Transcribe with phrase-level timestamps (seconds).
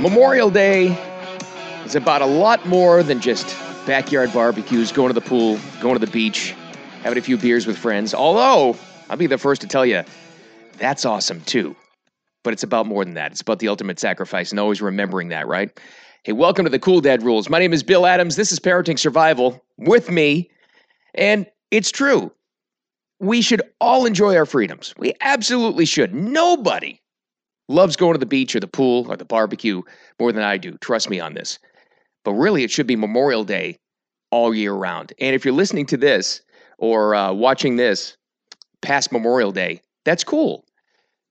[0.00, 0.88] Memorial Day
[1.86, 3.56] is about a lot more than just
[3.86, 6.54] backyard barbecues, going to the pool, going to the beach,
[7.02, 8.12] having a few beers with friends.
[8.12, 8.76] Although,
[9.08, 10.04] I'll be the first to tell you,
[10.76, 11.74] that's awesome too.
[12.44, 13.32] But it's about more than that.
[13.32, 15.70] It's about the ultimate sacrifice and always remembering that, right?
[16.24, 17.48] Hey, welcome to the Cool Dad Rules.
[17.48, 18.36] My name is Bill Adams.
[18.36, 20.50] This is Parenting Survival with me.
[21.14, 22.30] And it's true.
[23.18, 24.92] We should all enjoy our freedoms.
[24.98, 26.14] We absolutely should.
[26.14, 27.00] Nobody
[27.68, 29.82] loves going to the beach or the pool or the barbecue
[30.20, 30.76] more than I do.
[30.78, 31.58] Trust me on this.
[32.24, 33.78] But really, it should be Memorial Day
[34.30, 35.12] all year round.
[35.20, 36.42] And if you're listening to this
[36.78, 38.16] or uh, watching this
[38.82, 40.64] past Memorial Day, that's cool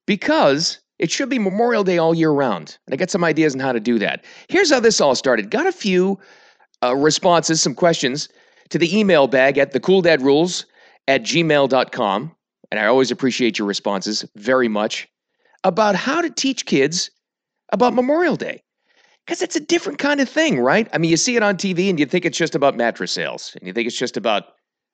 [0.05, 2.77] because it should be Memorial Day all year round.
[2.85, 4.23] And I got some ideas on how to do that.
[4.47, 5.51] Here's how this all started.
[5.51, 6.19] Got a few
[6.83, 8.29] uh, responses, some questions
[8.69, 10.65] to the email bag at thecooldadrules
[11.07, 12.35] at gmail.com.
[12.71, 15.07] And I always appreciate your responses very much
[15.65, 17.09] about how to teach kids
[17.73, 18.61] about Memorial Day.
[19.25, 20.87] Because it's a different kind of thing, right?
[20.93, 23.53] I mean, you see it on TV and you think it's just about mattress sales,
[23.59, 24.43] and you think it's just about,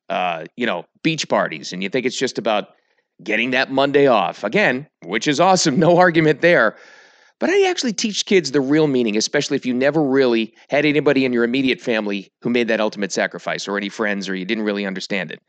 [0.10, 2.70] uh, you know, beach parties, and you think it's just about
[3.22, 4.46] getting that Monday off.
[4.46, 6.78] Again, which is awesome, no argument there.
[7.40, 11.26] But I actually teach kids the real meaning, especially if you never really had anybody
[11.26, 14.64] in your immediate family who made that ultimate sacrifice, or any friends, or you didn't
[14.64, 15.42] really understand it.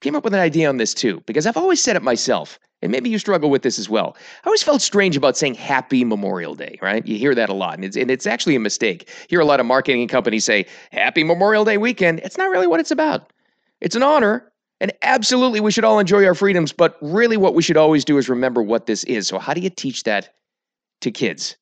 [0.00, 2.90] Came up with an idea on this too, because I've always said it myself and
[2.90, 4.16] maybe you struggle with this as well.
[4.42, 7.06] I always felt strange about saying Happy Memorial Day, right?
[7.06, 9.08] You hear that a lot, and it's, and it's actually a mistake.
[9.08, 12.20] You hear a lot of marketing companies say Happy Memorial Day weekend.
[12.20, 13.32] It's not really what it's about.
[13.80, 17.62] It's an honor, and absolutely we should all enjoy our freedoms, but really what we
[17.62, 19.28] should always do is remember what this is.
[19.28, 20.34] So, how do you teach that
[21.02, 21.56] to kids?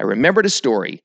[0.00, 1.00] I remembered a story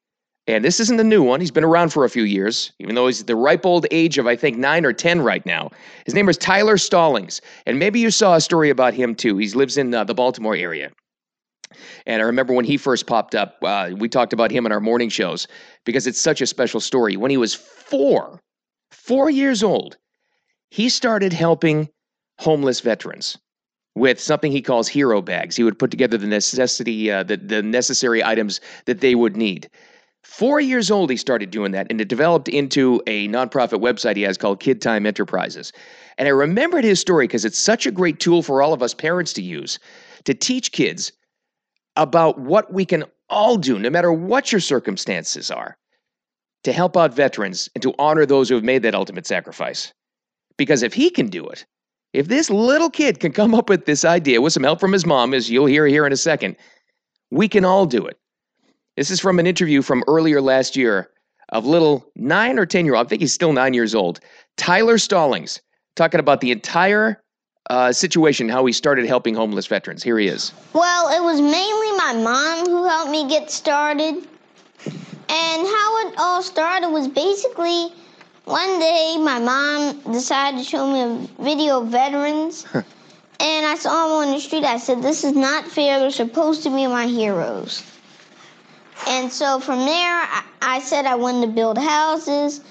[0.47, 1.39] and this isn't a new one.
[1.39, 4.27] He's been around for a few years, even though he's the ripe old age of,
[4.27, 5.69] I think, nine or 10 right now.
[6.05, 7.39] His name is Tyler Stallings.
[7.65, 9.37] And maybe you saw a story about him too.
[9.37, 10.91] He lives in uh, the Baltimore area.
[12.05, 14.81] And I remember when he first popped up, uh, we talked about him in our
[14.81, 15.47] morning shows
[15.85, 17.15] because it's such a special story.
[17.15, 18.41] When he was four,
[18.91, 19.97] four years old,
[20.71, 21.89] he started helping
[22.39, 23.37] homeless veterans
[23.95, 25.55] with something he calls hero bags.
[25.55, 29.69] He would put together the necessity, uh, the, the necessary items that they would need.
[30.23, 34.21] Four years old, he started doing that, and it developed into a nonprofit website he
[34.23, 35.71] has called Kid Time Enterprises.
[36.17, 38.93] And I remembered his story because it's such a great tool for all of us
[38.93, 39.79] parents to use
[40.23, 41.11] to teach kids
[41.95, 45.77] about what we can all do, no matter what your circumstances are,
[46.63, 49.93] to help out veterans and to honor those who have made that ultimate sacrifice.
[50.57, 51.65] Because if he can do it,
[52.13, 55.05] if this little kid can come up with this idea with some help from his
[55.05, 56.55] mom, as you'll hear here in a second,
[57.31, 58.17] we can all do it.
[58.95, 61.09] This is from an interview from earlier last year
[61.49, 64.19] of little nine or 10 year old, I think he's still nine years old,
[64.55, 65.61] Tyler Stallings,
[65.95, 67.23] talking about the entire
[67.71, 70.03] uh, situation, how he started helping homeless veterans.
[70.03, 70.53] Here he is.
[70.73, 74.27] Well, it was mainly my mom who helped me get started.
[75.29, 77.91] And how it all started was basically
[78.45, 82.67] one day my mom decided to show me a video of veterans.
[82.73, 84.65] and I saw them on the street.
[84.65, 85.97] I said, This is not fair.
[85.97, 87.83] They're supposed to be my heroes.
[89.13, 92.61] And so from there, I, I said I wanted to build houses,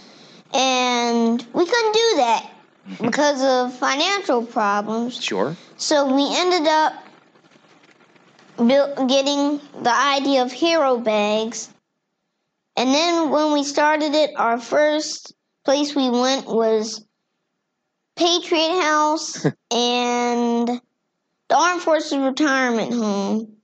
[0.53, 2.51] and we couldn't do that
[2.89, 3.07] mm-hmm.
[3.07, 5.23] because of financial problems.
[5.23, 5.57] Sure.
[5.77, 6.95] So we ended up
[8.57, 11.73] build, getting the idea of hero bags.
[12.77, 17.07] And then when we started it, our first place we went was
[18.17, 20.69] Patriot House and
[21.49, 23.62] the Armed Forces Retirement Home.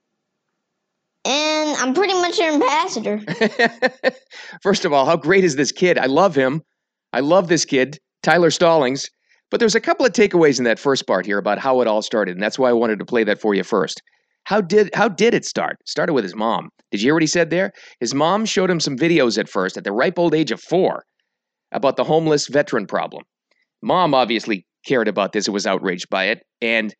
[1.28, 3.20] And I'm pretty much your ambassador.
[4.62, 5.98] First of all, how great is this kid?
[5.98, 6.62] I love him.
[7.12, 9.10] I love this kid, Tyler Stallings.
[9.50, 12.00] But there's a couple of takeaways in that first part here about how it all
[12.00, 14.00] started, and that's why I wanted to play that for you first.
[14.44, 15.76] How did how did it start?
[15.80, 16.70] It started with his mom.
[16.90, 17.72] Did you hear what he said there?
[18.00, 21.04] His mom showed him some videos at first, at the ripe old age of four,
[21.72, 23.24] about the homeless veteran problem.
[23.82, 26.94] Mom obviously cared about this and was outraged by it, and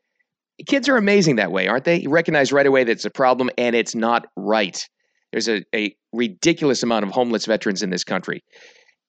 [0.67, 2.01] kids are amazing that way, aren't they?
[2.01, 4.87] You recognize right away that it's a problem and it's not right.
[5.33, 8.43] There's a, a ridiculous amount of homeless veterans in this country.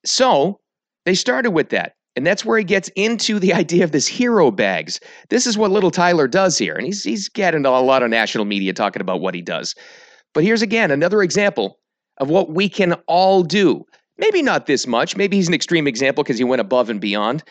[0.06, 0.60] So
[1.06, 1.94] they started with that.
[2.16, 5.00] And that's where he gets into the idea of this hero bags.
[5.30, 6.76] This is what little Tyler does here.
[6.76, 9.76] And he's, he's getting a lot of national media talking about what he does.
[10.34, 11.80] But here's again another example
[12.18, 13.86] of what we can all do.
[14.18, 15.16] Maybe not this much.
[15.16, 17.44] Maybe he's an extreme example because he went above and beyond.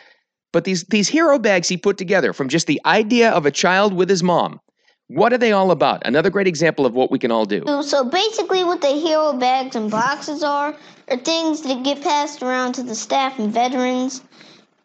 [0.51, 3.93] But these these hero bags he put together from just the idea of a child
[3.93, 4.59] with his mom.
[5.07, 6.05] What are they all about?
[6.05, 7.63] Another great example of what we can all do.
[7.81, 10.75] So basically, what the hero bags and boxes are
[11.09, 14.21] are things that get passed around to the staff and veterans.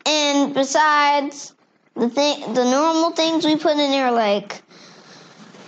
[0.07, 1.55] And besides
[1.95, 4.63] the thing, the normal things we put in there, like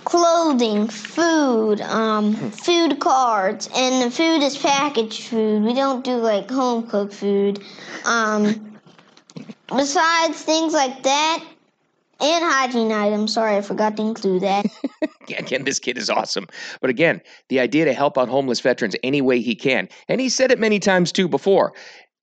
[0.05, 5.63] clothing, food, um, food cards, and the food is packaged food.
[5.63, 7.61] We don't do like home cooked food.
[8.05, 8.76] Um,
[9.69, 11.43] besides things like that,
[12.19, 13.33] and hygiene items.
[13.33, 14.65] Sorry, I forgot to include that.
[15.37, 16.47] again, this kid is awesome.
[16.81, 19.87] But again, the idea to help out homeless veterans any way he can.
[20.07, 21.73] And he said it many times too before,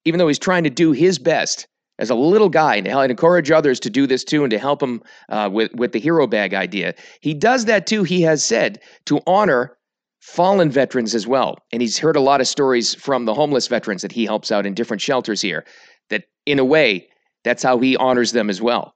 [0.05, 1.67] even though he's trying to do his best
[1.99, 5.00] as a little guy and encourage others to do this too and to help him
[5.29, 6.94] uh, with, with the hero bag idea.
[7.20, 9.76] He does that too, he has said, to honor
[10.20, 11.58] fallen veterans as well.
[11.70, 14.67] And he's heard a lot of stories from the homeless veterans that he helps out
[14.67, 15.64] in different shelters here,
[16.08, 17.06] that in a way,
[17.44, 18.94] that's how he honors them as well.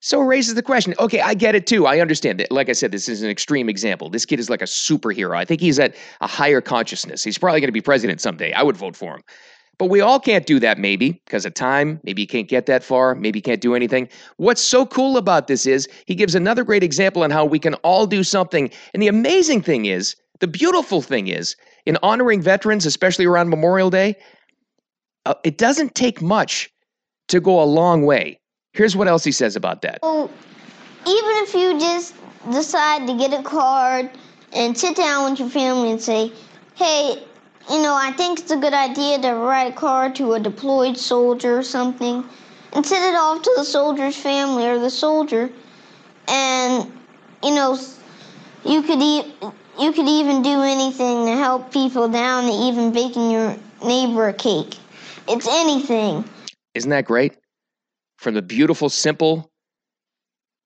[0.00, 1.86] So it raises the question okay, I get it too.
[1.86, 2.50] I understand that.
[2.50, 4.10] Like I said, this is an extreme example.
[4.10, 5.36] This kid is like a superhero.
[5.36, 7.22] I think he's at a higher consciousness.
[7.22, 8.52] He's probably going to be president someday.
[8.52, 9.22] I would vote for him.
[9.78, 12.00] But we all can't do that, maybe, because of time.
[12.04, 13.14] Maybe you can't get that far.
[13.14, 14.08] Maybe you can't do anything.
[14.36, 17.74] What's so cool about this is he gives another great example on how we can
[17.76, 18.70] all do something.
[18.92, 21.56] And the amazing thing is, the beautiful thing is,
[21.86, 24.16] in honoring veterans, especially around Memorial Day,
[25.26, 26.68] uh, it doesn't take much
[27.32, 28.38] to go a long way.
[28.74, 29.98] Here's what else he says about that.
[30.02, 30.30] Well,
[31.06, 32.14] even if you just
[32.50, 34.10] decide to get a card
[34.52, 36.30] and sit down with your family and say,
[36.74, 37.22] hey,
[37.70, 40.98] you know, I think it's a good idea to write a card to a deployed
[40.98, 42.22] soldier or something
[42.74, 45.50] and send it off to the soldier's family or the soldier.
[46.28, 46.92] And,
[47.42, 47.78] you know,
[48.64, 49.00] you could,
[49.80, 54.76] you could even do anything to help people down even baking your neighbor a cake.
[55.28, 56.24] It's anything.
[56.74, 57.36] Isn't that great?
[58.22, 59.50] from the beautiful, simple,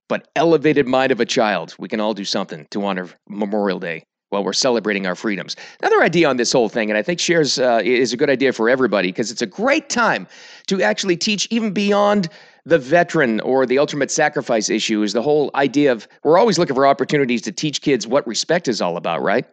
[0.09, 4.05] but elevated mind of a child, we can all do something to honor Memorial Day
[4.29, 5.57] while we're celebrating our freedoms.
[5.81, 8.53] Another idea on this whole thing, and I think shares uh, is a good idea
[8.53, 10.27] for everybody because it's a great time
[10.67, 12.29] to actually teach even beyond
[12.65, 15.03] the veteran or the ultimate sacrifice issue.
[15.03, 18.69] Is the whole idea of we're always looking for opportunities to teach kids what respect
[18.69, 19.47] is all about, right?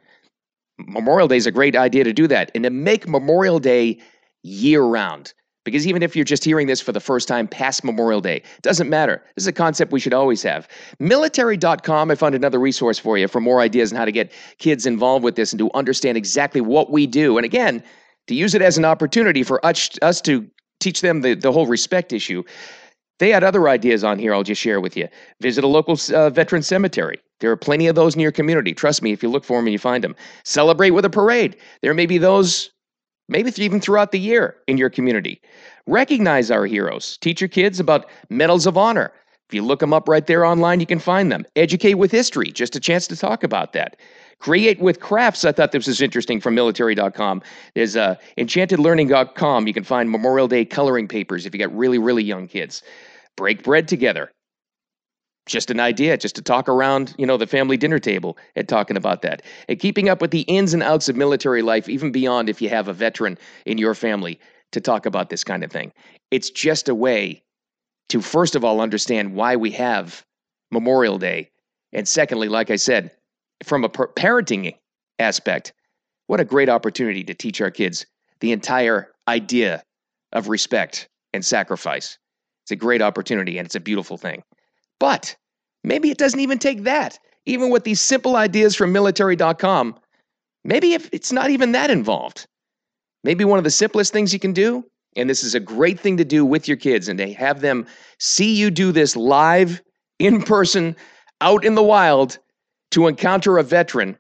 [0.80, 4.00] Memorial Day is a great idea to do that and to make Memorial Day
[4.44, 5.34] year round.
[5.64, 8.90] Because even if you're just hearing this for the first time past Memorial Day, doesn't
[8.90, 9.24] matter.
[9.36, 10.68] This is a concept we should always have.
[11.00, 14.86] Military.com, I found another resource for you for more ideas on how to get kids
[14.86, 17.38] involved with this and to understand exactly what we do.
[17.38, 17.84] And again,
[18.28, 20.48] to use it as an opportunity for us, us to
[20.80, 22.44] teach them the, the whole respect issue.
[23.20, 25.08] They had other ideas on here I'll just share with you.
[25.40, 27.20] Visit a local uh, veteran cemetery.
[27.40, 28.74] There are plenty of those in your community.
[28.74, 30.16] Trust me, if you look for them and you find them.
[30.44, 31.56] Celebrate with a parade.
[31.82, 32.70] There may be those
[33.28, 35.42] maybe even throughout the year in your community.
[35.88, 37.18] Recognize our heroes.
[37.18, 39.12] Teach your kids about medals of honor.
[39.50, 41.46] If you look them up right there online, you can find them.
[41.56, 43.98] Educate with history, just a chance to talk about that.
[44.40, 45.46] Create with crafts.
[45.46, 47.42] I thought this was interesting from military.com.
[47.76, 49.68] There's uh, enchantedlearning.com.
[49.68, 52.82] You can find Memorial Day coloring papers if you got really, really young kids.
[53.36, 54.32] Break bread together
[55.46, 58.98] just an idea just to talk around you know the family dinner table and talking
[58.98, 59.42] about that.
[59.68, 62.70] And keeping up with the ins and outs of military life even beyond if you
[62.70, 64.40] have a veteran in your family
[64.72, 65.92] to talk about this kind of thing.
[66.32, 67.44] It's just a way
[68.10, 70.26] to first of all understand why we have
[70.72, 71.50] memorial day.
[71.92, 73.12] And secondly like i said
[73.64, 74.76] from a parenting
[75.20, 75.74] aspect
[76.28, 78.06] what a great opportunity to teach our kids
[78.40, 79.84] the entire idea
[80.32, 82.18] of respect and sacrifice.
[82.64, 84.44] It's a great opportunity and it's a beautiful thing
[85.00, 85.36] but
[85.84, 87.20] maybe it doesn't even take that.
[87.46, 89.96] Even with these simple ideas from military.com,
[90.64, 92.48] maybe if it's not even that involved.
[93.24, 94.86] Maybe one of the simplest things you can do,
[95.16, 97.86] and this is a great thing to do with your kids, and to have them
[98.20, 99.82] see you do this live,
[100.20, 100.96] in person,
[101.42, 102.38] out in the wild
[102.92, 104.18] to encounter a veteran,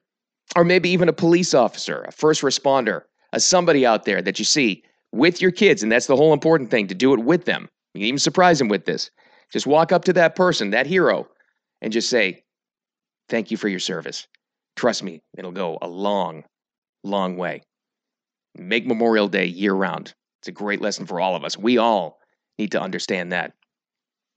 [0.55, 4.45] or maybe even a police officer, a first responder, a somebody out there that you
[4.45, 5.83] see with your kids.
[5.83, 7.69] And that's the whole important thing to do it with them.
[7.93, 9.11] You can even surprise them with this.
[9.53, 11.27] Just walk up to that person, that hero,
[11.81, 12.43] and just say,
[13.29, 14.27] Thank you for your service.
[14.75, 16.43] Trust me, it'll go a long,
[17.03, 17.61] long way.
[18.57, 20.13] Make Memorial Day year round.
[20.41, 21.57] It's a great lesson for all of us.
[21.57, 22.19] We all
[22.59, 23.53] need to understand that.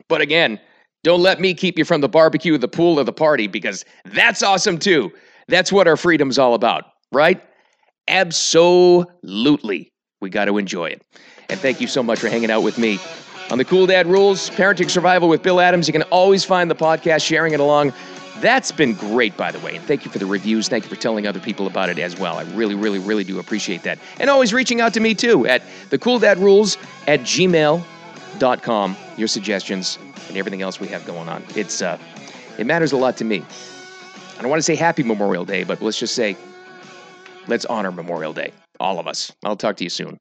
[0.09, 0.61] But again,
[1.03, 4.43] don't let me keep you from the barbecue, the pool, or the party because that's
[4.43, 5.11] awesome too.
[5.49, 7.43] That's what our freedom's all about, right?
[8.07, 9.91] Absolutely.
[10.21, 11.03] We got to enjoy it.
[11.51, 13.01] And thank you so much for hanging out with me
[13.51, 15.87] on the Cool Dad Rules, Parenting Survival with Bill Adams.
[15.87, 17.93] You can always find the podcast, sharing it along.
[18.41, 19.77] That's been great, by the way.
[19.77, 20.69] And thank you for the reviews.
[20.69, 22.37] Thank you for telling other people about it as well.
[22.37, 23.99] I really, really, really do appreciate that.
[24.21, 26.77] And always reaching out to me too at the Cool Dad Rules
[27.07, 28.97] at gmail.com.
[29.17, 29.99] Your suggestions
[30.29, 31.45] and everything else we have going on.
[31.55, 31.99] It's uh,
[32.59, 33.45] it matters a lot to me.
[34.39, 36.37] I don't want to say happy Memorial Day, but let's just say
[37.47, 38.53] let's honor Memorial Day.
[38.79, 39.33] All of us.
[39.45, 40.19] I'll talk to you soon.